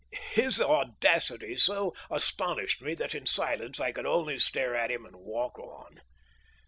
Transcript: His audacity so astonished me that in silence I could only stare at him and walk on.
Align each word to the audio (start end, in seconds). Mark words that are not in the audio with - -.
His 0.33 0.59
audacity 0.59 1.55
so 1.57 1.93
astonished 2.09 2.81
me 2.81 2.95
that 2.95 3.13
in 3.13 3.27
silence 3.27 3.79
I 3.79 3.91
could 3.91 4.07
only 4.07 4.39
stare 4.39 4.73
at 4.75 4.89
him 4.89 5.05
and 5.05 5.15
walk 5.15 5.59
on. 5.59 6.01